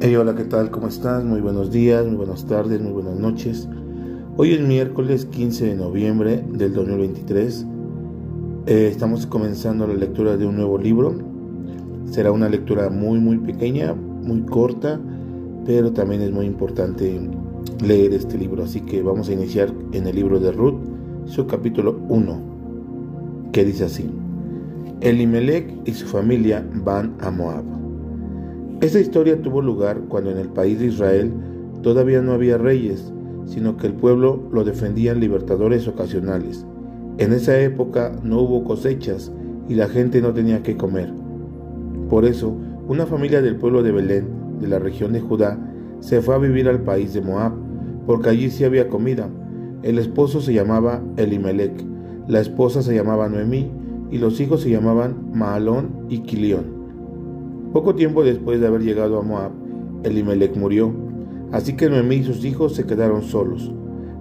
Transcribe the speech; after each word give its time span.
Hey, 0.00 0.14
hola, 0.14 0.36
¿qué 0.36 0.44
tal? 0.44 0.70
¿Cómo 0.70 0.86
estás? 0.86 1.24
Muy 1.24 1.40
buenos 1.40 1.72
días, 1.72 2.06
muy 2.06 2.14
buenas 2.14 2.46
tardes, 2.46 2.80
muy 2.80 2.92
buenas 2.92 3.16
noches. 3.16 3.68
Hoy 4.36 4.52
es 4.52 4.60
miércoles 4.60 5.24
15 5.26 5.66
de 5.66 5.74
noviembre 5.74 6.44
del 6.52 6.72
2023. 6.72 7.66
Eh, 8.66 8.88
estamos 8.92 9.26
comenzando 9.26 9.88
la 9.88 9.94
lectura 9.94 10.36
de 10.36 10.46
un 10.46 10.54
nuevo 10.54 10.78
libro. 10.78 11.18
Será 12.04 12.30
una 12.30 12.48
lectura 12.48 12.90
muy, 12.90 13.18
muy 13.18 13.38
pequeña, 13.38 13.92
muy 13.92 14.42
corta, 14.42 15.00
pero 15.66 15.92
también 15.92 16.22
es 16.22 16.30
muy 16.30 16.46
importante 16.46 17.20
leer 17.84 18.14
este 18.14 18.38
libro. 18.38 18.62
Así 18.62 18.82
que 18.82 19.02
vamos 19.02 19.28
a 19.28 19.32
iniciar 19.32 19.74
en 19.90 20.06
el 20.06 20.14
libro 20.14 20.38
de 20.38 20.52
Ruth, 20.52 20.78
su 21.24 21.48
capítulo 21.48 21.98
1, 22.08 23.50
que 23.50 23.64
dice 23.64 23.86
así. 23.86 24.08
Elimelech 25.00 25.74
y 25.86 25.92
su 25.92 26.06
familia 26.06 26.64
van 26.84 27.16
a 27.18 27.32
Moab. 27.32 27.77
Esta 28.80 29.00
historia 29.00 29.42
tuvo 29.42 29.60
lugar 29.60 30.02
cuando 30.08 30.30
en 30.30 30.38
el 30.38 30.50
país 30.50 30.78
de 30.78 30.86
Israel 30.86 31.32
todavía 31.82 32.22
no 32.22 32.30
había 32.30 32.58
reyes, 32.58 33.12
sino 33.44 33.76
que 33.76 33.88
el 33.88 33.94
pueblo 33.94 34.40
lo 34.52 34.62
defendían 34.62 35.18
libertadores 35.18 35.88
ocasionales. 35.88 36.64
En 37.18 37.32
esa 37.32 37.58
época 37.58 38.12
no 38.22 38.40
hubo 38.40 38.62
cosechas 38.62 39.32
y 39.68 39.74
la 39.74 39.88
gente 39.88 40.22
no 40.22 40.32
tenía 40.32 40.62
que 40.62 40.76
comer. 40.76 41.12
Por 42.08 42.24
eso, 42.24 42.54
una 42.86 43.04
familia 43.04 43.42
del 43.42 43.56
pueblo 43.56 43.82
de 43.82 43.90
Belén, 43.90 44.28
de 44.60 44.68
la 44.68 44.78
región 44.78 45.12
de 45.12 45.20
Judá, 45.20 45.58
se 45.98 46.22
fue 46.22 46.36
a 46.36 46.38
vivir 46.38 46.68
al 46.68 46.82
país 46.82 47.12
de 47.12 47.20
Moab, 47.20 47.54
porque 48.06 48.30
allí 48.30 48.48
sí 48.48 48.62
había 48.62 48.88
comida. 48.88 49.28
El 49.82 49.98
esposo 49.98 50.40
se 50.40 50.54
llamaba 50.54 51.02
Elimelech, 51.16 51.84
la 52.28 52.38
esposa 52.38 52.82
se 52.82 52.94
llamaba 52.94 53.28
Noemí, 53.28 53.72
y 54.12 54.18
los 54.18 54.40
hijos 54.40 54.60
se 54.60 54.70
llamaban 54.70 55.32
Maalón 55.34 56.06
y 56.08 56.20
Quilión. 56.20 56.77
Poco 57.72 57.94
tiempo 57.94 58.24
después 58.24 58.60
de 58.60 58.66
haber 58.66 58.82
llegado 58.82 59.18
a 59.18 59.22
Moab, 59.22 59.52
Elimelech 60.02 60.56
murió, 60.56 60.92
así 61.52 61.74
que 61.74 61.90
Noemí 61.90 62.16
y 62.16 62.24
sus 62.24 62.44
hijos 62.44 62.74
se 62.74 62.86
quedaron 62.86 63.22
solos. 63.22 63.72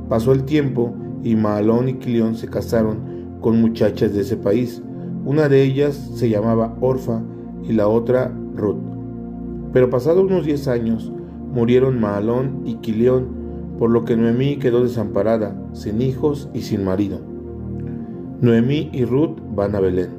Pasó 0.09 0.33
el 0.33 0.43
tiempo 0.43 0.93
y 1.23 1.35
Maalón 1.35 1.87
y 1.87 1.93
Quilión 1.95 2.35
se 2.35 2.47
casaron 2.47 3.37
con 3.41 3.61
muchachas 3.61 4.13
de 4.13 4.21
ese 4.21 4.37
país. 4.37 4.81
Una 5.25 5.47
de 5.47 5.63
ellas 5.63 5.95
se 6.15 6.29
llamaba 6.29 6.77
Orfa 6.81 7.21
y 7.63 7.73
la 7.73 7.87
otra 7.87 8.33
Ruth. 8.55 8.81
Pero 9.71 9.89
pasados 9.89 10.25
unos 10.25 10.45
diez 10.45 10.67
años 10.67 11.11
murieron 11.53 11.99
Maalón 11.99 12.63
y 12.65 12.75
Quilión, 12.75 13.27
por 13.79 13.91
lo 13.91 14.03
que 14.05 14.17
Noemí 14.17 14.57
quedó 14.57 14.83
desamparada, 14.83 15.55
sin 15.71 16.01
hijos 16.01 16.49
y 16.53 16.61
sin 16.61 16.83
marido. 16.83 17.21
Noemí 18.41 18.89
y 18.91 19.05
Ruth 19.05 19.37
van 19.55 19.75
a 19.75 19.79
Belén. 19.79 20.09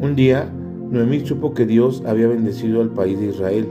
Un 0.00 0.14
día 0.14 0.52
Noemí 0.90 1.20
supo 1.26 1.52
que 1.52 1.66
Dios 1.66 2.02
había 2.06 2.28
bendecido 2.28 2.80
al 2.80 2.90
país 2.90 3.18
de 3.18 3.26
Israel, 3.26 3.66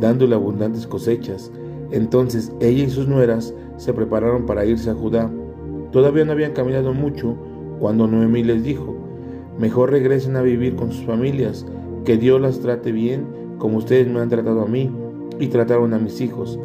dándole 0.00 0.36
abundantes 0.36 0.86
cosechas. 0.86 1.50
Entonces 1.90 2.52
ella 2.60 2.84
y 2.84 2.90
sus 2.90 3.08
nueras 3.08 3.52
se 3.78 3.92
prepararon 3.92 4.46
para 4.46 4.64
irse 4.64 4.90
a 4.90 4.94
Judá. 4.94 5.28
Todavía 5.90 6.24
no 6.24 6.32
habían 6.32 6.52
caminado 6.52 6.94
mucho 6.94 7.34
cuando 7.80 8.06
Noemí 8.06 8.44
les 8.44 8.62
dijo, 8.62 8.94
mejor 9.58 9.90
regresen 9.90 10.36
a 10.36 10.42
vivir 10.42 10.76
con 10.76 10.92
sus 10.92 11.04
familias, 11.04 11.66
que 12.04 12.16
Dios 12.16 12.40
las 12.40 12.60
trate 12.60 12.92
bien 12.92 13.26
como 13.58 13.78
ustedes 13.78 14.08
me 14.08 14.20
han 14.20 14.28
tratado 14.28 14.62
a 14.62 14.66
mí 14.66 14.90
y 15.40 15.48
trataron 15.48 15.94
a 15.94 15.98
mis 15.98 16.20
hijos. 16.20 16.58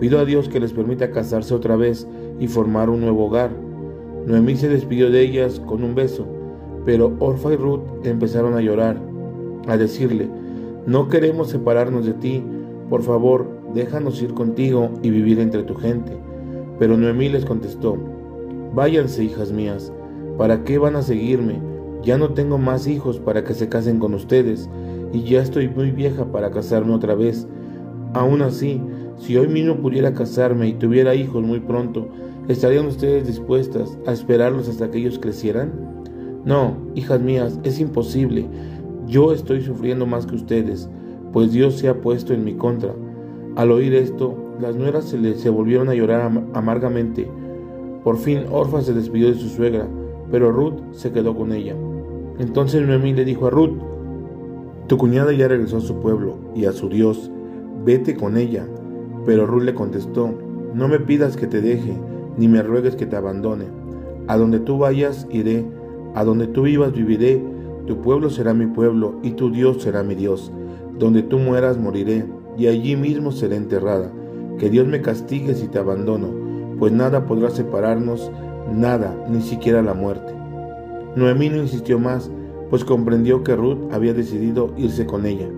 Pido 0.00 0.18
a 0.18 0.24
Dios 0.24 0.48
que 0.48 0.60
les 0.60 0.72
permita 0.72 1.12
casarse 1.12 1.54
otra 1.54 1.76
vez 1.76 2.08
y 2.40 2.48
formar 2.48 2.90
un 2.90 3.00
nuevo 3.00 3.26
hogar. 3.26 3.50
Noemí 4.26 4.56
se 4.56 4.68
despidió 4.68 5.10
de 5.10 5.20
ellas 5.20 5.60
con 5.60 5.84
un 5.84 5.94
beso, 5.94 6.26
pero 6.84 7.14
Orfa 7.20 7.52
y 7.52 7.56
Ruth 7.56 7.82
empezaron 8.04 8.54
a 8.54 8.60
llorar 8.60 9.13
a 9.66 9.76
decirle, 9.76 10.28
no 10.86 11.08
queremos 11.08 11.50
separarnos 11.50 12.06
de 12.06 12.14
ti, 12.14 12.42
por 12.88 13.02
favor, 13.02 13.46
déjanos 13.74 14.20
ir 14.22 14.34
contigo 14.34 14.90
y 15.02 15.10
vivir 15.10 15.40
entre 15.40 15.62
tu 15.62 15.74
gente. 15.74 16.12
Pero 16.78 16.96
Noemí 16.96 17.28
les 17.28 17.44
contestó, 17.44 17.96
váyanse, 18.74 19.24
hijas 19.24 19.52
mías, 19.52 19.92
¿para 20.36 20.64
qué 20.64 20.78
van 20.78 20.96
a 20.96 21.02
seguirme? 21.02 21.60
Ya 22.02 22.18
no 22.18 22.30
tengo 22.34 22.58
más 22.58 22.86
hijos 22.86 23.18
para 23.18 23.44
que 23.44 23.54
se 23.54 23.68
casen 23.68 23.98
con 23.98 24.14
ustedes, 24.14 24.68
y 25.12 25.22
ya 25.22 25.40
estoy 25.40 25.68
muy 25.68 25.90
vieja 25.90 26.26
para 26.26 26.50
casarme 26.50 26.92
otra 26.92 27.14
vez. 27.14 27.46
Aún 28.12 28.42
así, 28.42 28.80
si 29.16 29.36
hoy 29.36 29.48
mismo 29.48 29.76
pudiera 29.76 30.12
casarme 30.12 30.68
y 30.68 30.74
tuviera 30.74 31.14
hijos 31.14 31.42
muy 31.42 31.60
pronto, 31.60 32.08
¿estarían 32.48 32.86
ustedes 32.86 33.26
dispuestas 33.26 33.96
a 34.06 34.12
esperarlos 34.12 34.68
hasta 34.68 34.90
que 34.90 34.98
ellos 34.98 35.18
crecieran? 35.18 35.72
No, 36.44 36.76
hijas 36.94 37.20
mías, 37.20 37.58
es 37.62 37.80
imposible. 37.80 38.46
Yo 39.06 39.32
estoy 39.32 39.60
sufriendo 39.60 40.06
más 40.06 40.26
que 40.26 40.36
ustedes, 40.36 40.88
pues 41.32 41.52
Dios 41.52 41.78
se 41.78 41.88
ha 41.88 42.00
puesto 42.00 42.32
en 42.32 42.44
mi 42.44 42.54
contra. 42.54 42.94
Al 43.56 43.70
oír 43.70 43.94
esto, 43.94 44.34
las 44.60 44.76
nueras 44.76 45.04
se, 45.04 45.18
le, 45.18 45.34
se 45.34 45.50
volvieron 45.50 45.88
a 45.88 45.94
llorar 45.94 46.30
amargamente. 46.54 47.28
Por 48.02 48.16
fin 48.16 48.44
Orfa 48.50 48.82
se 48.82 48.94
despidió 48.94 49.28
de 49.28 49.34
su 49.34 49.48
suegra, 49.48 49.86
pero 50.30 50.52
Ruth 50.52 50.80
se 50.92 51.12
quedó 51.12 51.36
con 51.36 51.52
ella. 51.52 51.74
Entonces 52.38 52.86
Noemí 52.86 53.12
le 53.12 53.24
dijo 53.24 53.46
a 53.46 53.50
Ruth, 53.50 53.78
Tu 54.86 54.96
cuñada 54.96 55.32
ya 55.32 55.48
regresó 55.48 55.78
a 55.78 55.82
su 55.82 56.00
pueblo 56.00 56.36
y 56.54 56.64
a 56.64 56.72
su 56.72 56.88
Dios, 56.88 57.30
vete 57.84 58.16
con 58.16 58.36
ella. 58.36 58.66
Pero 59.26 59.46
Ruth 59.46 59.62
le 59.62 59.74
contestó, 59.74 60.32
No 60.74 60.88
me 60.88 60.98
pidas 60.98 61.36
que 61.36 61.46
te 61.46 61.60
deje, 61.60 61.96
ni 62.36 62.48
me 62.48 62.62
ruegues 62.62 62.96
que 62.96 63.06
te 63.06 63.16
abandone. 63.16 63.66
A 64.26 64.36
donde 64.36 64.60
tú 64.60 64.78
vayas 64.78 65.26
iré, 65.30 65.64
a 66.14 66.24
donde 66.24 66.46
tú 66.46 66.62
vivas 66.62 66.92
viviré, 66.92 67.42
tu 67.86 68.00
pueblo 68.00 68.30
será 68.30 68.54
mi 68.54 68.66
pueblo 68.66 69.16
y 69.22 69.32
tu 69.32 69.50
Dios 69.50 69.82
será 69.82 70.02
mi 70.02 70.14
Dios. 70.14 70.50
Donde 70.98 71.22
tú 71.22 71.38
mueras 71.38 71.78
moriré 71.78 72.24
y 72.56 72.68
allí 72.68 72.96
mismo 72.96 73.32
seré 73.32 73.56
enterrada. 73.56 74.10
Que 74.58 74.70
Dios 74.70 74.86
me 74.86 75.02
castigue 75.02 75.54
si 75.54 75.68
te 75.68 75.78
abandono, 75.78 76.28
pues 76.78 76.92
nada 76.92 77.26
podrá 77.26 77.50
separarnos, 77.50 78.30
nada, 78.72 79.14
ni 79.28 79.42
siquiera 79.42 79.82
la 79.82 79.94
muerte. 79.94 80.32
Noemí 81.16 81.48
no 81.48 81.56
insistió 81.56 81.98
más, 81.98 82.30
pues 82.70 82.84
comprendió 82.84 83.44
que 83.44 83.56
Ruth 83.56 83.92
había 83.92 84.14
decidido 84.14 84.72
irse 84.76 85.06
con 85.06 85.26
ella. 85.26 85.48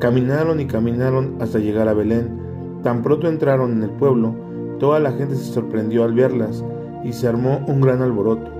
Caminaron 0.00 0.60
y 0.60 0.66
caminaron 0.66 1.36
hasta 1.40 1.58
llegar 1.58 1.88
a 1.88 1.94
Belén. 1.94 2.40
Tan 2.82 3.02
pronto 3.02 3.28
entraron 3.28 3.72
en 3.72 3.82
el 3.84 3.90
pueblo, 3.90 4.34
toda 4.78 5.00
la 5.00 5.12
gente 5.12 5.36
se 5.36 5.52
sorprendió 5.52 6.04
al 6.04 6.14
verlas 6.14 6.64
y 7.04 7.12
se 7.12 7.28
armó 7.28 7.64
un 7.66 7.80
gran 7.80 8.02
alboroto. 8.02 8.50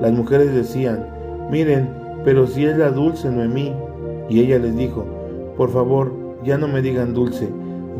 Las 0.00 0.12
mujeres 0.12 0.54
decían, 0.54 1.06
miren, 1.50 2.01
pero 2.24 2.46
si 2.46 2.64
es 2.64 2.76
la 2.76 2.90
dulce 2.90 3.30
Noemí. 3.30 3.72
Y 4.28 4.40
ella 4.40 4.58
les 4.58 4.76
dijo, 4.76 5.04
por 5.56 5.70
favor, 5.70 6.12
ya 6.44 6.56
no 6.56 6.68
me 6.68 6.80
digan 6.80 7.12
dulce, 7.12 7.48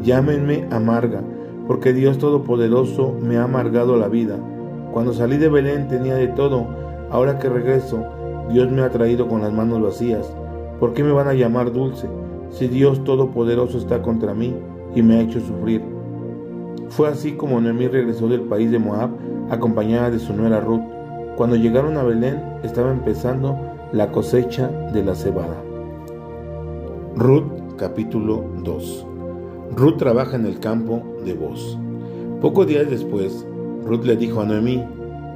llámenme 0.03 0.66
amarga, 0.71 1.21
porque 1.66 1.93
Dios 1.93 2.19
Todopoderoso 2.19 3.15
me 3.21 3.37
ha 3.37 3.44
amargado 3.44 3.97
la 3.97 4.09
vida. 4.09 4.37
Cuando 4.93 5.12
salí 5.12 5.37
de 5.37 5.49
Belén 5.49 5.88
tenía 5.88 6.15
de 6.15 6.28
todo, 6.28 6.66
ahora 7.10 7.38
que 7.38 7.48
regreso, 7.48 8.04
Dios 8.51 8.71
me 8.71 8.83
ha 8.83 8.91
traído 8.91 9.28
con 9.28 9.42
las 9.42 9.53
manos 9.53 9.83
vacías. 9.83 10.34
¿Por 10.80 10.92
qué 10.95 11.04
me 11.04 11.13
van 11.13 11.28
a 11.28 11.34
llamar 11.34 11.72
dulce 11.72 12.09
si 12.51 12.68
Dios 12.68 13.04
Todopoderoso 13.04 13.78
está 13.78 14.03
contra 14.03 14.34
mí 14.34 14.54
y 14.95 15.03
me 15.03 15.16
ha 15.16 15.21
hecho 15.22 15.41
sufrir? 15.41 15.83
Fue 16.89 17.09
así 17.09 17.33
como 17.33 17.60
Noemí 17.60 17.89
regresó 17.89 18.28
del 18.28 18.42
país 18.42 18.71
de 18.71 18.78
Moab 18.78 19.10
acompañada 19.51 20.10
de 20.10 20.18
su 20.18 20.34
nuera 20.34 20.60
Ruth. 20.60 20.83
Cuando 21.36 21.57
llegaron 21.57 21.97
a 21.97 22.03
Belén 22.03 22.42
estaba 22.63 22.91
empezando 22.91 23.57
la 23.92 24.10
cosecha 24.10 24.68
de 24.68 25.04
la 25.04 25.15
cebada. 25.15 25.62
Ruth 27.15 27.77
capítulo 27.77 28.42
2 28.62 29.06
Ruth 29.77 29.98
trabaja 29.98 30.36
en 30.36 30.47
el 30.47 30.60
campo 30.60 31.03
de 31.27 31.34
Boz. 31.34 31.78
Pocos 32.41 32.66
días 32.66 32.89
después, 32.89 33.47
Ruth 33.84 34.04
le 34.04 34.16
dijo 34.16 34.41
a 34.41 34.47
Noemí, 34.47 34.83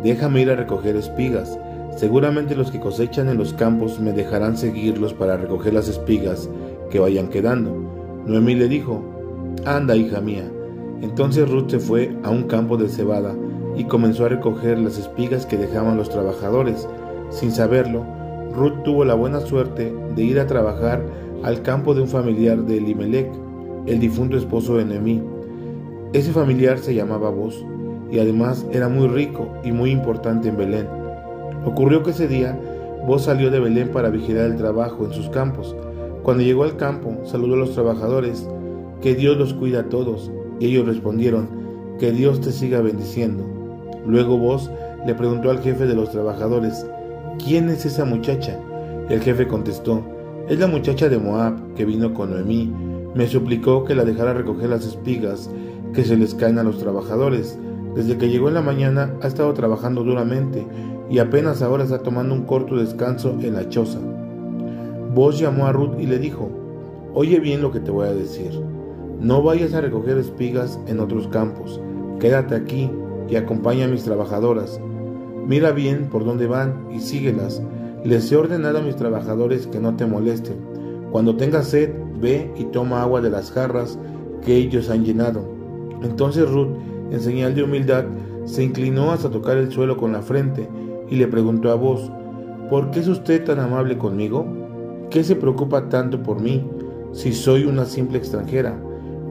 déjame 0.02 0.40
ir 0.40 0.50
a 0.50 0.56
recoger 0.56 0.96
espigas. 0.96 1.58
Seguramente 1.96 2.56
los 2.56 2.70
que 2.70 2.80
cosechan 2.80 3.28
en 3.28 3.36
los 3.36 3.52
campos 3.52 4.00
me 4.00 4.12
dejarán 4.12 4.56
seguirlos 4.56 5.12
para 5.12 5.36
recoger 5.36 5.74
las 5.74 5.88
espigas 5.88 6.48
que 6.90 6.98
vayan 6.98 7.28
quedando. 7.28 7.74
Noemí 8.26 8.54
le 8.54 8.68
dijo, 8.68 9.02
anda, 9.66 9.96
hija 9.96 10.20
mía. 10.22 10.50
Entonces 11.02 11.48
Ruth 11.50 11.70
se 11.70 11.78
fue 11.78 12.16
a 12.22 12.30
un 12.30 12.44
campo 12.44 12.78
de 12.78 12.88
cebada 12.88 13.34
y 13.76 13.84
comenzó 13.84 14.24
a 14.24 14.30
recoger 14.30 14.78
las 14.78 14.96
espigas 14.98 15.44
que 15.44 15.58
dejaban 15.58 15.98
los 15.98 16.08
trabajadores. 16.08 16.88
Sin 17.30 17.52
saberlo, 17.52 18.15
Ruth 18.56 18.82
tuvo 18.84 19.04
la 19.04 19.14
buena 19.14 19.40
suerte 19.40 19.94
de 20.14 20.24
ir 20.24 20.40
a 20.40 20.46
trabajar 20.46 21.04
al 21.42 21.60
campo 21.60 21.94
de 21.94 22.00
un 22.00 22.08
familiar 22.08 22.58
de 22.62 22.78
Elimelech. 22.78 23.30
el 23.86 24.00
difunto 24.00 24.36
esposo 24.36 24.78
de 24.78 24.84
Noemí. 24.84 25.22
Ese 26.12 26.32
familiar 26.32 26.78
se 26.78 26.94
llamaba 26.94 27.30
Vos 27.30 27.64
y 28.10 28.18
además 28.18 28.66
era 28.72 28.88
muy 28.88 29.08
rico 29.08 29.48
y 29.62 29.72
muy 29.72 29.90
importante 29.90 30.48
en 30.48 30.56
Belén. 30.56 30.88
Ocurrió 31.64 32.02
que 32.02 32.10
ese 32.10 32.26
día 32.26 32.58
Vos 33.06 33.22
salió 33.24 33.50
de 33.50 33.60
Belén 33.60 33.90
para 33.92 34.08
vigilar 34.08 34.46
el 34.46 34.56
trabajo 34.56 35.04
en 35.04 35.12
sus 35.12 35.28
campos. 35.28 35.76
Cuando 36.24 36.42
llegó 36.42 36.64
al 36.64 36.76
campo, 36.76 37.14
saludó 37.24 37.54
a 37.54 37.58
los 37.58 37.74
trabajadores, 37.74 38.48
que 39.00 39.14
Dios 39.14 39.36
los 39.36 39.54
cuida 39.54 39.80
a 39.80 39.88
todos, 39.88 40.32
y 40.58 40.66
ellos 40.66 40.86
respondieron, 40.86 41.48
que 42.00 42.10
Dios 42.10 42.40
te 42.40 42.50
siga 42.50 42.80
bendiciendo. 42.80 43.44
Luego 44.06 44.38
Vos 44.38 44.70
le 45.06 45.14
preguntó 45.14 45.50
al 45.50 45.60
jefe 45.60 45.86
de 45.86 45.94
los 45.94 46.10
trabajadores, 46.10 46.84
¿quién 47.42 47.68
es 47.68 47.86
esa 47.86 48.04
muchacha? 48.04 48.58
El 49.08 49.20
jefe 49.20 49.46
contestó, 49.46 50.02
es 50.48 50.58
la 50.58 50.66
muchacha 50.66 51.08
de 51.08 51.18
Moab 51.18 51.74
que 51.74 51.84
vino 51.84 52.14
con 52.14 52.30
Noemí. 52.30 52.72
Me 53.14 53.26
suplicó 53.26 53.84
que 53.84 53.94
la 53.94 54.04
dejara 54.04 54.32
recoger 54.32 54.68
las 54.70 54.86
espigas 54.86 55.50
que 55.92 56.04
se 56.04 56.16
les 56.16 56.34
caen 56.34 56.58
a 56.58 56.62
los 56.62 56.78
trabajadores. 56.78 57.58
Desde 57.94 58.18
que 58.18 58.28
llegó 58.28 58.48
en 58.48 58.54
la 58.54 58.62
mañana 58.62 59.14
ha 59.22 59.26
estado 59.26 59.52
trabajando 59.54 60.04
duramente 60.04 60.66
y 61.08 61.18
apenas 61.18 61.62
ahora 61.62 61.84
está 61.84 61.98
tomando 61.98 62.34
un 62.34 62.42
corto 62.42 62.76
descanso 62.76 63.36
en 63.40 63.54
la 63.54 63.68
choza. 63.68 63.98
Vos 65.14 65.38
llamó 65.38 65.66
a 65.66 65.72
Ruth 65.72 65.98
y 65.98 66.06
le 66.06 66.18
dijo, 66.18 66.50
Oye 67.14 67.40
bien 67.40 67.62
lo 67.62 67.72
que 67.72 67.80
te 67.80 67.90
voy 67.90 68.06
a 68.06 68.12
decir. 68.12 68.52
No 69.20 69.42
vayas 69.42 69.72
a 69.72 69.80
recoger 69.80 70.18
espigas 70.18 70.78
en 70.86 71.00
otros 71.00 71.26
campos. 71.28 71.80
Quédate 72.20 72.54
aquí 72.54 72.90
y 73.28 73.36
acompaña 73.36 73.86
a 73.86 73.88
mis 73.88 74.04
trabajadoras. 74.04 74.78
Mira 75.46 75.70
bien 75.70 76.08
por 76.10 76.24
dónde 76.24 76.48
van 76.48 76.88
y 76.92 76.98
síguelas. 76.98 77.62
Les 78.04 78.32
he 78.32 78.36
ordenado 78.36 78.78
a 78.78 78.82
mis 78.82 78.96
trabajadores 78.96 79.68
que 79.68 79.78
no 79.78 79.94
te 79.94 80.04
molesten. 80.04 80.56
Cuando 81.12 81.36
tengas 81.36 81.68
sed, 81.68 81.92
ve 82.20 82.50
y 82.56 82.64
toma 82.64 83.02
agua 83.02 83.20
de 83.20 83.30
las 83.30 83.52
jarras 83.52 83.96
que 84.44 84.56
ellos 84.56 84.90
han 84.90 85.04
llenado. 85.04 85.44
Entonces 86.02 86.50
Ruth, 86.50 86.74
en 87.12 87.20
señal 87.20 87.54
de 87.54 87.62
humildad, 87.62 88.06
se 88.44 88.64
inclinó 88.64 89.12
hasta 89.12 89.30
tocar 89.30 89.56
el 89.56 89.70
suelo 89.70 89.96
con 89.96 90.12
la 90.12 90.22
frente 90.22 90.68
y 91.08 91.16
le 91.16 91.28
preguntó 91.28 91.70
a 91.70 91.76
vos, 91.76 92.10
¿por 92.68 92.90
qué 92.90 93.00
es 93.00 93.08
usted 93.08 93.44
tan 93.44 93.60
amable 93.60 93.96
conmigo? 93.96 94.46
¿Qué 95.10 95.22
se 95.22 95.36
preocupa 95.36 95.88
tanto 95.88 96.22
por 96.22 96.40
mí 96.40 96.68
si 97.12 97.32
soy 97.32 97.64
una 97.64 97.84
simple 97.84 98.18
extranjera? 98.18 98.76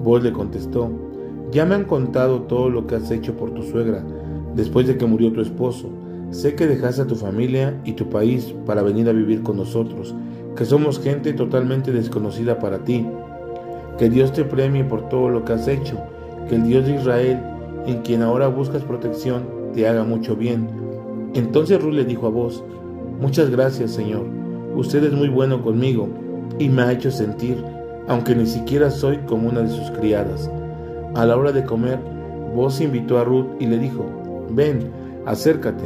Vos 0.02 0.24
le 0.24 0.32
contestó, 0.32 0.90
ya 1.52 1.66
me 1.66 1.76
han 1.76 1.84
contado 1.84 2.44
todo 2.44 2.70
lo 2.70 2.88
que 2.88 2.96
has 2.96 3.12
hecho 3.12 3.36
por 3.36 3.52
tu 3.52 3.64
suegra 3.64 4.02
después 4.56 4.88
de 4.88 4.98
que 4.98 5.06
murió 5.06 5.32
tu 5.32 5.42
esposo. 5.42 5.90
Sé 6.32 6.56
que 6.56 6.68
dejaste 6.68 7.04
a 7.04 7.08
tu 7.08 7.16
familia 7.16 7.80
y 7.86 7.94
tu 7.94 8.10
país 8.10 8.54
para 8.66 8.82
venir 8.82 9.08
a 9.10 9.14
vivir 9.14 9.44
con 9.44 9.58
nosotros, 9.58 10.14
que 10.56 10.66
somos 10.66 11.00
gente 11.00 11.34
totalmente 11.34 11.92
desconocida 11.92 12.60
para 12.60 12.80
ti. 12.80 13.06
Que 13.98 14.10
Dios 14.10 14.34
te 14.34 14.44
premie 14.44 14.84
por 14.84 15.10
todo 15.10 15.30
lo 15.30 15.46
que 15.46 15.54
has 15.54 15.68
hecho, 15.68 15.98
que 16.50 16.56
el 16.56 16.64
Dios 16.64 16.86
de 16.86 16.96
Israel, 16.96 17.40
en 17.86 18.02
quien 18.02 18.22
ahora 18.22 18.48
buscas 18.48 18.84
protección, 18.84 19.44
te 19.74 19.88
haga 19.88 20.04
mucho 20.04 20.36
bien 20.36 20.86
entonces 21.36 21.82
Ruth 21.82 21.94
le 21.94 22.06
dijo 22.06 22.28
a 22.28 22.30
vos, 22.30 22.64
Muchas 23.20 23.50
gracias, 23.50 23.92
Señor. 23.92 24.26
Usted 24.76 25.04
es 25.04 25.14
muy 25.14 25.28
bueno 25.28 25.62
conmigo 25.62 26.08
y 26.58 26.70
me 26.70 26.82
ha 26.82 26.92
hecho 26.94 27.12
sentir, 27.12 27.62
aunque 28.08 28.36
ni 28.36 28.46
siquiera 28.46 28.90
soy 28.90 29.18
como 29.20 29.50
una 29.50 29.62
de 29.62 29.70
sus 29.70 29.92
criadas. 29.92 30.50
A 31.14 31.26
la 31.26 31.36
hora 31.36 31.52
de 31.52 31.66
comer, 31.66 32.00
vos 32.56 32.80
invitó 32.80 33.20
a 33.20 33.26
Ruth 33.26 33.48
y 33.60 33.68
le 33.68 33.78
dijo, 33.78 34.06
Ven, 34.50 34.90
acércate, 35.26 35.84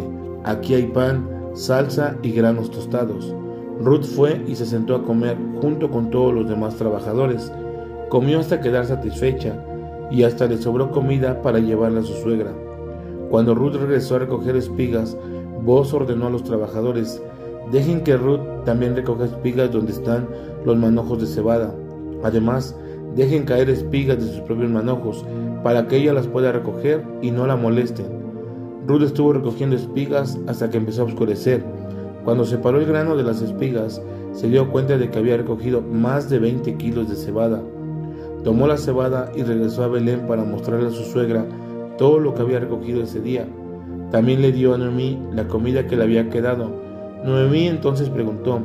aquí 0.49 0.73
hay 0.73 0.87
pan, 0.87 1.27
salsa 1.53 2.15
y 2.21 2.31
granos 2.31 2.71
tostados. 2.71 3.33
Ruth 3.81 4.03
fue 4.03 4.43
y 4.47 4.55
se 4.55 4.65
sentó 4.65 4.95
a 4.95 5.03
comer 5.03 5.37
junto 5.61 5.89
con 5.89 6.09
todos 6.09 6.33
los 6.33 6.49
demás 6.49 6.75
trabajadores. 6.75 7.51
Comió 8.09 8.39
hasta 8.39 8.61
quedar 8.61 8.85
satisfecha 8.85 9.63
y 10.11 10.23
hasta 10.23 10.47
le 10.47 10.57
sobró 10.57 10.91
comida 10.91 11.41
para 11.41 11.59
llevarla 11.59 12.01
a 12.01 12.03
su 12.03 12.13
suegra. 12.13 12.53
Cuando 13.29 13.55
Ruth 13.55 13.75
regresó 13.75 14.15
a 14.15 14.19
recoger 14.19 14.55
espigas, 14.55 15.15
Vos 15.63 15.93
ordenó 15.93 16.27
a 16.27 16.29
los 16.29 16.43
trabajadores, 16.43 17.21
dejen 17.71 18.01
que 18.01 18.15
Ruth 18.15 18.39
también 18.63 18.95
recoja 18.95 19.25
espigas 19.25 19.71
donde 19.71 19.91
están 19.91 20.27
los 20.65 20.77
manojos 20.77 21.19
de 21.19 21.27
cebada. 21.27 21.75
Además, 22.23 22.75
dejen 23.15 23.43
caer 23.43 23.69
espigas 23.69 24.19
de 24.19 24.31
sus 24.31 24.41
propios 24.41 24.71
manojos, 24.71 25.25
para 25.63 25.87
que 25.87 25.97
ella 25.97 26.13
las 26.13 26.27
pueda 26.27 26.53
recoger 26.53 27.03
y 27.21 27.31
no 27.31 27.45
la 27.45 27.57
molesten. 27.57 28.18
Ruth 28.89 29.03
estuvo 29.03 29.33
recogiendo 29.33 29.75
espigas 29.75 30.39
hasta 30.47 30.71
que 30.71 30.77
empezó 30.77 31.03
a 31.03 31.05
oscurecer. 31.05 31.63
Cuando 32.25 32.43
separó 32.43 32.79
el 32.79 32.87
grano 32.87 33.15
de 33.15 33.21
las 33.21 33.39
espigas, 33.39 34.01
se 34.33 34.49
dio 34.49 34.71
cuenta 34.71 34.97
de 34.97 35.11
que 35.11 35.19
había 35.19 35.37
recogido 35.37 35.81
más 35.81 36.27
de 36.27 36.39
20 36.39 36.73
kilos 36.73 37.07
de 37.07 37.15
cebada. 37.15 37.61
Tomó 38.43 38.65
la 38.65 38.77
cebada 38.77 39.31
y 39.35 39.43
regresó 39.43 39.83
a 39.83 39.89
Belén 39.89 40.25
para 40.25 40.43
mostrarle 40.43 40.87
a 40.87 40.91
su 40.91 41.03
suegra 41.03 41.45
todo 41.99 42.19
lo 42.19 42.33
que 42.33 42.41
había 42.41 42.61
recogido 42.61 43.03
ese 43.03 43.19
día. 43.19 43.45
También 44.09 44.41
le 44.41 44.51
dio 44.51 44.73
a 44.73 44.79
Noemí 44.79 45.19
la 45.33 45.47
comida 45.47 45.85
que 45.85 45.95
le 45.95 46.05
había 46.05 46.27
quedado. 46.31 46.71
Noemí 47.23 47.67
entonces 47.67 48.09
preguntó, 48.09 48.59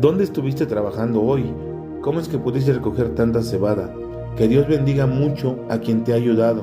¿Dónde 0.00 0.22
estuviste 0.22 0.66
trabajando 0.66 1.20
hoy? 1.20 1.46
¿Cómo 2.00 2.20
es 2.20 2.28
que 2.28 2.38
pudiste 2.38 2.74
recoger 2.74 3.16
tanta 3.16 3.42
cebada? 3.42 3.92
Que 4.36 4.46
Dios 4.46 4.68
bendiga 4.68 5.08
mucho 5.08 5.56
a 5.68 5.78
quien 5.78 6.04
te 6.04 6.12
ha 6.12 6.16
ayudado. 6.16 6.62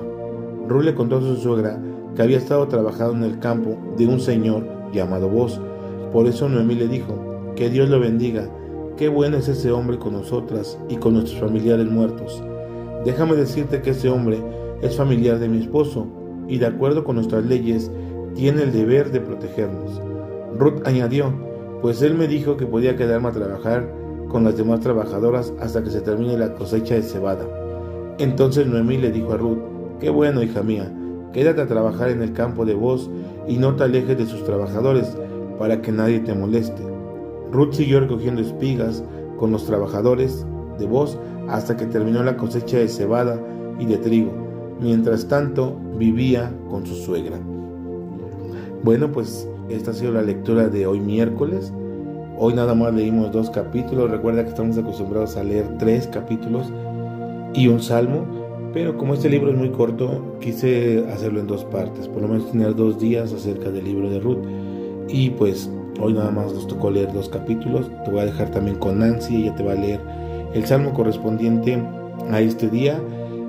Ruth 0.69 0.85
le 0.85 0.95
contó 0.95 1.17
a 1.17 1.21
su 1.21 1.35
suegra 1.35 1.77
que 2.15 2.21
había 2.21 2.37
estado 2.37 2.67
trabajando 2.67 3.25
en 3.25 3.33
el 3.33 3.39
campo 3.39 3.77
de 3.97 4.07
un 4.07 4.19
señor 4.19 4.65
llamado 4.91 5.29
Vos. 5.29 5.59
Por 6.11 6.27
eso 6.27 6.47
Noemí 6.47 6.75
le 6.75 6.87
dijo, 6.87 7.35
que 7.55 7.69
Dios 7.69 7.89
lo 7.89 7.99
bendiga. 7.99 8.49
Qué 8.97 9.07
bueno 9.07 9.37
es 9.37 9.47
ese 9.47 9.71
hombre 9.71 9.97
con 9.97 10.13
nosotras 10.13 10.77
y 10.89 10.97
con 10.97 11.13
nuestros 11.13 11.39
familiares 11.39 11.89
muertos. 11.89 12.43
Déjame 13.03 13.35
decirte 13.35 13.81
que 13.81 13.91
ese 13.91 14.09
hombre 14.09 14.41
es 14.81 14.95
familiar 14.95 15.39
de 15.39 15.49
mi 15.49 15.59
esposo 15.59 16.07
y 16.47 16.57
de 16.57 16.67
acuerdo 16.67 17.03
con 17.03 17.15
nuestras 17.15 17.45
leyes 17.45 17.91
tiene 18.35 18.63
el 18.63 18.71
deber 18.71 19.11
de 19.11 19.21
protegernos. 19.21 20.01
Ruth 20.57 20.85
añadió, 20.85 21.33
pues 21.81 22.01
él 22.01 22.15
me 22.15 22.27
dijo 22.27 22.57
que 22.57 22.65
podía 22.65 22.95
quedarme 22.95 23.29
a 23.29 23.33
trabajar 23.33 23.89
con 24.29 24.43
las 24.43 24.57
demás 24.57 24.79
trabajadoras 24.79 25.53
hasta 25.59 25.83
que 25.83 25.91
se 25.91 26.01
termine 26.01 26.37
la 26.37 26.53
cosecha 26.55 26.95
de 26.95 27.03
cebada. 27.03 27.45
Entonces 28.17 28.67
Noemí 28.67 28.97
le 28.97 29.11
dijo 29.11 29.33
a 29.33 29.37
Ruth, 29.37 29.59
qué 29.99 30.09
bueno, 30.09 30.41
hija 30.41 30.63
mía, 30.63 30.91
quédate 31.35 31.59
a 31.59 31.67
trabajar 31.67 32.11
en 32.11 32.21
el 32.21 32.31
campo 32.31 32.63
de 32.63 32.75
vos 32.75 33.09
y 33.45 33.57
no 33.57 33.75
te 33.75 33.83
alejes 33.83 34.17
de 34.17 34.25
sus 34.25 34.45
trabajadores 34.45 35.17
para 35.59 35.81
que 35.81 35.91
nadie 35.91 36.21
te 36.21 36.33
moleste. 36.33 36.81
Ruth 37.51 37.73
siguió 37.73 37.99
recogiendo 37.99 38.41
espigas 38.41 39.03
con 39.37 39.51
los 39.51 39.65
trabajadores 39.65 40.45
de 40.79 40.85
vos 40.85 41.17
hasta 41.49 41.75
que 41.75 41.87
terminó 41.87 42.23
la 42.23 42.37
cosecha 42.37 42.77
de 42.77 42.87
cebada 42.87 43.37
y 43.77 43.85
de 43.85 43.97
trigo 43.97 44.31
Mientras 44.79 45.27
tanto, 45.27 45.75
vivía 45.97 46.53
con 46.69 46.85
su 46.85 46.95
suegra. 46.95 47.37
Bueno, 48.83 49.11
pues 49.11 49.45
esta 49.67 49.91
ha 49.91 49.93
sido 49.93 50.13
la 50.13 50.21
lectura 50.21 50.69
de 50.69 50.87
hoy 50.87 51.01
miércoles. 51.01 51.73
Hoy 52.37 52.53
nada 52.53 52.75
más 52.75 52.93
leímos 52.93 53.33
dos 53.33 53.49
capítulos. 53.49 54.09
Recuerda 54.09 54.43
que 54.43 54.49
estamos 54.51 54.77
acostumbrados 54.77 55.35
a 55.35 55.43
leer 55.43 55.77
tres 55.79 56.07
capítulos 56.07 56.71
y 57.53 57.67
un 57.67 57.81
salmo. 57.81 58.44
Pero 58.75 58.97
como 58.97 59.13
este 59.13 59.29
libro 59.29 59.51
es 59.51 59.57
muy 59.57 59.69
corto, 59.69 60.35
quise 60.41 61.05
hacerlo 61.07 61.39
en 61.39 61.47
dos 61.47 61.63
partes. 61.63 62.09
Por 62.09 62.21
lo 62.21 62.27
menos 62.27 62.51
tener 62.51 62.75
dos 62.75 62.99
días 62.99 63.31
acerca 63.31 63.71
del 63.71 63.85
libro 63.85 64.09
de 64.09 64.19
Ruth. 64.19 64.45
Y 65.07 65.29
pues 65.29 65.71
hoy 65.97 66.11
nada 66.11 66.29
más 66.29 66.53
nos 66.53 66.67
tocó 66.67 66.91
leer 66.91 67.13
dos 67.13 67.29
capítulos. 67.29 67.89
Te 68.03 68.11
voy 68.11 68.19
a 68.19 68.25
dejar 68.25 68.51
también 68.51 68.75
con 68.75 68.99
Nancy. 68.99 69.43
Ella 69.43 69.55
te 69.55 69.63
va 69.63 69.71
a 69.71 69.75
leer 69.75 70.01
el 70.53 70.65
salmo 70.65 70.93
correspondiente 70.93 71.81
a 72.29 72.41
este 72.41 72.67
día. 72.67 73.01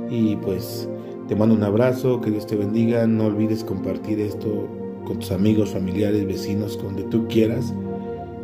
Y 0.08 0.36
pues 0.36 0.88
te 1.26 1.34
mando 1.34 1.56
un 1.56 1.64
abrazo, 1.64 2.20
que 2.20 2.30
Dios 2.30 2.46
te 2.46 2.54
bendiga. 2.54 3.04
No 3.08 3.26
olvides 3.26 3.64
compartir 3.64 4.20
esto 4.20 4.68
con 5.06 5.18
tus 5.18 5.32
amigos, 5.32 5.70
familiares, 5.70 6.24
vecinos, 6.24 6.80
donde 6.80 7.02
tú 7.02 7.26
quieras. 7.26 7.74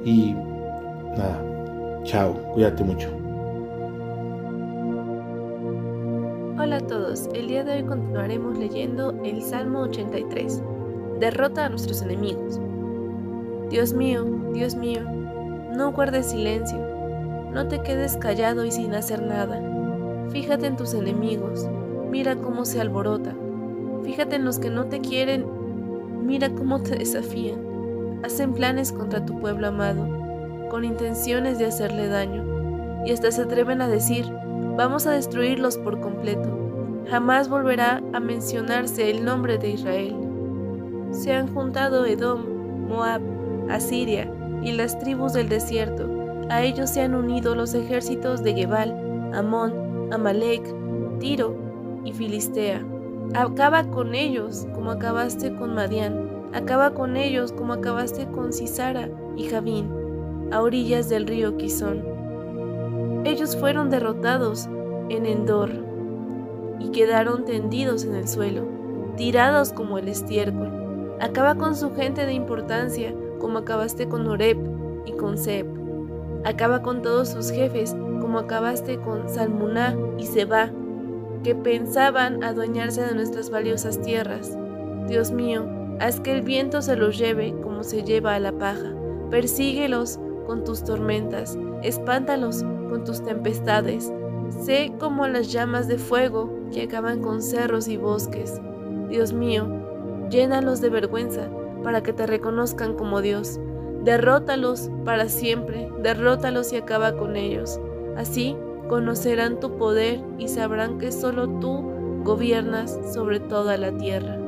Y 0.04 0.34
nada, 1.16 2.02
chao, 2.02 2.32
cuídate 2.54 2.82
mucho. 2.82 3.21
El 7.12 7.46
día 7.46 7.62
de 7.62 7.72
hoy 7.72 7.82
continuaremos 7.82 8.56
leyendo 8.56 9.10
el 9.22 9.42
Salmo 9.42 9.80
83. 9.80 10.62
Derrota 11.20 11.66
a 11.66 11.68
nuestros 11.68 12.00
enemigos. 12.00 12.58
Dios 13.68 13.92
mío, 13.92 14.24
Dios 14.54 14.76
mío, 14.76 15.02
no 15.76 15.92
guardes 15.92 16.30
silencio, 16.30 16.78
no 17.52 17.68
te 17.68 17.82
quedes 17.82 18.16
callado 18.16 18.64
y 18.64 18.72
sin 18.72 18.94
hacer 18.94 19.20
nada. 19.20 19.60
Fíjate 20.30 20.66
en 20.66 20.76
tus 20.76 20.94
enemigos, 20.94 21.68
mira 22.10 22.34
cómo 22.36 22.64
se 22.64 22.80
alborotan. 22.80 23.36
Fíjate 24.04 24.36
en 24.36 24.46
los 24.46 24.58
que 24.58 24.70
no 24.70 24.86
te 24.86 25.02
quieren, 25.02 25.44
mira 26.24 26.48
cómo 26.48 26.80
te 26.82 26.96
desafían. 26.96 28.20
Hacen 28.24 28.54
planes 28.54 28.90
contra 28.90 29.26
tu 29.26 29.38
pueblo 29.38 29.68
amado, 29.68 30.08
con 30.70 30.82
intenciones 30.82 31.58
de 31.58 31.66
hacerle 31.66 32.08
daño, 32.08 33.04
y 33.04 33.12
hasta 33.12 33.30
se 33.30 33.42
atreven 33.42 33.82
a 33.82 33.88
decir, 33.88 34.24
vamos 34.78 35.06
a 35.06 35.10
destruirlos 35.10 35.76
por 35.76 36.00
completo. 36.00 36.61
Jamás 37.08 37.48
volverá 37.48 38.02
a 38.12 38.20
mencionarse 38.20 39.10
el 39.10 39.24
nombre 39.24 39.58
de 39.58 39.70
Israel. 39.70 40.16
Se 41.10 41.32
han 41.32 41.52
juntado 41.52 42.06
Edom, 42.06 42.88
Moab, 42.88 43.20
Asiria 43.68 44.32
y 44.62 44.72
las 44.72 44.98
tribus 44.98 45.32
del 45.32 45.48
desierto. 45.48 46.08
A 46.48 46.62
ellos 46.62 46.90
se 46.90 47.02
han 47.02 47.14
unido 47.14 47.54
los 47.54 47.74
ejércitos 47.74 48.42
de 48.42 48.54
Gebal, 48.54 49.30
Amón, 49.34 50.08
Amalek, 50.12 50.62
Tiro 51.18 51.56
y 52.04 52.12
Filistea. 52.12 52.82
Acaba 53.34 53.84
con 53.84 54.14
ellos 54.14 54.66
como 54.74 54.90
acabaste 54.90 55.54
con 55.54 55.74
Madián. 55.74 56.30
Acaba 56.54 56.92
con 56.92 57.16
ellos 57.16 57.52
como 57.52 57.72
acabaste 57.72 58.26
con 58.26 58.52
Cisara 58.52 59.08
y 59.36 59.44
Javín, 59.44 59.90
a 60.50 60.60
orillas 60.60 61.08
del 61.08 61.26
río 61.26 61.56
Quizón. 61.56 62.04
Ellos 63.24 63.56
fueron 63.56 63.88
derrotados 63.88 64.68
en 65.08 65.26
Endor 65.26 65.91
y 66.78 66.90
quedaron 66.90 67.44
tendidos 67.44 68.04
en 68.04 68.14
el 68.14 68.28
suelo, 68.28 68.66
tirados 69.16 69.72
como 69.72 69.98
el 69.98 70.08
estiércol. 70.08 71.16
Acaba 71.20 71.54
con 71.54 71.76
su 71.76 71.94
gente 71.94 72.26
de 72.26 72.32
importancia 72.32 73.14
como 73.38 73.58
acabaste 73.58 74.08
con 74.08 74.26
Oreb 74.26 74.56
y 75.06 75.12
con 75.12 75.38
Seb. 75.38 75.66
Acaba 76.44 76.82
con 76.82 77.02
todos 77.02 77.28
sus 77.28 77.50
jefes 77.50 77.94
como 78.20 78.38
acabaste 78.38 78.98
con 78.98 79.28
Salmuná 79.28 79.96
y 80.18 80.26
Seba, 80.26 80.70
que 81.42 81.54
pensaban 81.54 82.42
adueñarse 82.42 83.02
de 83.02 83.14
nuestras 83.14 83.50
valiosas 83.50 84.00
tierras. 84.00 84.56
Dios 85.08 85.32
mío, 85.32 85.66
haz 86.00 86.20
que 86.20 86.32
el 86.32 86.42
viento 86.42 86.82
se 86.82 86.96
los 86.96 87.18
lleve 87.18 87.54
como 87.62 87.82
se 87.82 88.02
lleva 88.02 88.34
a 88.34 88.40
la 88.40 88.52
paja. 88.52 88.94
Persíguelos 89.30 90.18
con 90.46 90.64
tus 90.64 90.84
tormentas, 90.84 91.58
espántalos 91.82 92.64
con 92.90 93.04
tus 93.04 93.22
tempestades. 93.22 94.12
Sé 94.60 94.92
como 95.00 95.26
las 95.26 95.50
llamas 95.50 95.88
de 95.88 95.98
fuego 95.98 96.50
que 96.72 96.82
acaban 96.82 97.20
con 97.20 97.42
cerros 97.42 97.88
y 97.88 97.96
bosques. 97.96 98.60
Dios 99.08 99.32
mío, 99.32 99.66
llénalos 100.30 100.80
de 100.80 100.90
vergüenza 100.90 101.48
para 101.82 102.02
que 102.02 102.12
te 102.12 102.26
reconozcan 102.26 102.94
como 102.94 103.20
Dios. 103.20 103.58
Derrótalos 104.04 104.90
para 105.04 105.28
siempre, 105.28 105.90
derrótalos 106.02 106.72
y 106.72 106.76
acaba 106.76 107.16
con 107.16 107.36
ellos. 107.36 107.80
Así 108.16 108.56
conocerán 108.88 109.58
tu 109.58 109.76
poder 109.78 110.20
y 110.38 110.48
sabrán 110.48 110.98
que 110.98 111.12
solo 111.12 111.48
tú 111.60 111.82
gobiernas 112.24 112.98
sobre 113.12 113.40
toda 113.40 113.76
la 113.76 113.96
tierra. 113.96 114.38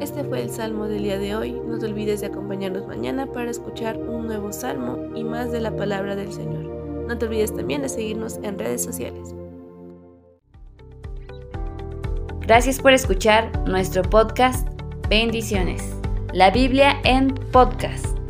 Este 0.00 0.24
fue 0.24 0.42
el 0.42 0.50
salmo 0.50 0.88
del 0.88 1.04
día 1.04 1.18
de 1.18 1.36
hoy. 1.36 1.52
No 1.52 1.78
te 1.78 1.86
olvides 1.86 2.20
de 2.20 2.26
acompañarnos 2.26 2.86
mañana 2.88 3.26
para 3.26 3.50
escuchar 3.50 3.98
un 3.98 4.26
nuevo 4.26 4.52
salmo 4.52 4.98
y 5.14 5.22
más 5.22 5.52
de 5.52 5.60
la 5.60 5.76
palabra 5.76 6.16
del 6.16 6.32
Señor. 6.32 6.81
No 7.12 7.18
te 7.18 7.26
olvides 7.26 7.54
también 7.54 7.82
de 7.82 7.90
seguirnos 7.90 8.38
en 8.42 8.58
redes 8.58 8.82
sociales. 8.82 9.34
Gracias 12.40 12.80
por 12.80 12.94
escuchar 12.94 13.52
nuestro 13.68 14.00
podcast. 14.00 14.66
Bendiciones. 15.10 15.82
La 16.32 16.50
Biblia 16.50 16.96
en 17.04 17.34
podcast. 17.52 18.21